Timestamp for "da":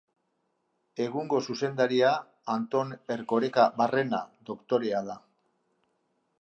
5.13-5.23